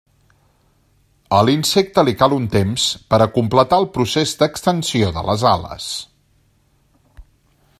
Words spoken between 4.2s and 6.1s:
d'extensió de les ales.